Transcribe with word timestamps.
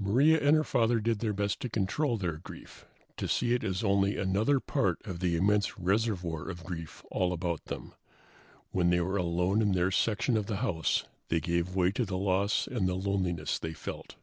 Maria 0.00 0.40
and 0.40 0.56
her 0.56 0.64
father 0.64 0.98
did 0.98 1.20
their 1.20 1.32
best 1.32 1.60
to 1.60 1.68
control 1.68 2.16
their 2.16 2.38
grief, 2.38 2.86
to 3.16 3.28
see 3.28 3.54
it 3.54 3.62
as 3.62 3.84
only 3.84 4.16
another 4.18 4.58
part 4.58 4.98
of 5.06 5.20
the 5.20 5.36
immense 5.36 5.78
reservoir 5.78 6.48
of 6.50 6.64
grief 6.64 7.04
all 7.12 7.32
about 7.32 7.66
them. 7.66 7.94
When 8.72 8.90
they 8.90 9.00
were 9.00 9.16
alone 9.16 9.62
in 9.62 9.70
their 9.70 9.92
section 9.92 10.36
of 10.36 10.46
the 10.46 10.56
house 10.56 11.04
they 11.28 11.38
gave 11.38 11.76
way 11.76 11.92
to 11.92 12.04
the 12.04 12.18
loss 12.18 12.66
and 12.66 12.88
the 12.88 12.94
loneliness 12.96 13.60
they 13.60 13.72
felt. 13.72 14.16